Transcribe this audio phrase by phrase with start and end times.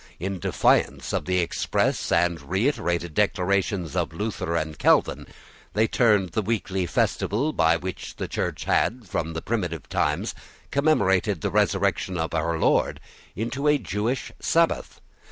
[0.19, 5.27] In defiance of the express and reiterated declarations of Luther and Calvin,
[5.73, 10.33] they turned the weekly festival by which the Church had, from the primitive times,
[10.71, 12.99] commemorated the resurrection of her Lord,
[13.35, 14.99] into a Jewish Sabbath.